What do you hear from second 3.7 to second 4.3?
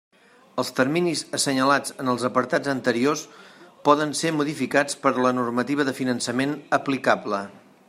poden